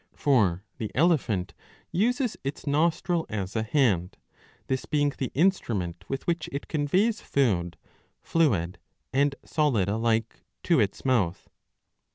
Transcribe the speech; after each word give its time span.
For 0.15 0.63
the 0.79 0.89
elephant 0.95 1.53
uses 1.91 2.35
its 2.43 2.65
nostril 2.65 3.27
as 3.29 3.55
a 3.55 3.61
hand; 3.61 4.17
this 4.65 4.87
being 4.87 5.11
the 5.15 5.29
instrument 5.35 6.05
with 6.09 6.25
which 6.25 6.49
it 6.51 6.67
conveys 6.67 7.21
food, 7.21 7.77
fluid 8.19 8.79
and 9.13 9.35
solid 9.45 9.87
alike, 9.87 10.41
to 10.63 10.79
its 10.79 11.05
mouth. 11.05 11.47